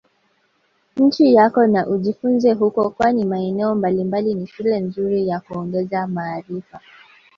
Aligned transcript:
nchi 0.97 1.33
yako 1.33 1.67
na 1.67 1.87
ujifunze 1.87 2.53
huko 2.53 2.89
kwani 2.89 3.25
maeneo 3.25 3.75
mbalimbali 3.75 4.33
ni 4.33 4.47
shule 4.47 4.79
nzuri 4.79 5.27
ya 5.27 5.39
kuongeza 5.39 6.07
maarifa 6.07 6.81